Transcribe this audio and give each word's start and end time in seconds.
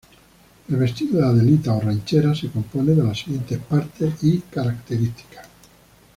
El 0.67 0.77
vestido 0.77 1.19
de 1.19 1.27
Adelita 1.27 1.73
o 1.73 1.79
Ranchera 1.79 2.33
se 2.33 2.49
compone 2.49 2.93
de 2.95 3.03
las 3.03 3.19
siguientes 3.19 3.59
partes 3.59 4.11
y 4.23 4.39
características. 4.39 5.45